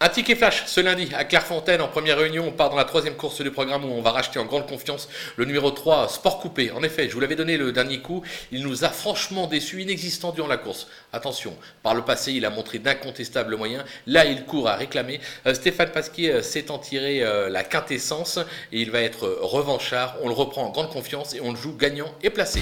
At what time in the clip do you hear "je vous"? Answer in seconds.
7.08-7.20